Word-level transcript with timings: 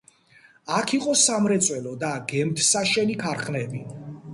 აქ 0.77 0.93
იყო 0.99 1.13
სამრეწველო 1.25 1.95
და 2.07 2.11
გემთსაშენი 2.35 3.23
ქარხნები. 3.25 3.89